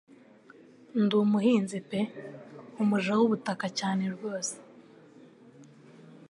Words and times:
Ndi 1.01 1.15
umuhinzi 1.23 1.77
pe 1.89 1.99
umuja 2.81 3.11
wubutaka 3.19 3.67
cyane 3.79 4.03
rwose 4.15 4.55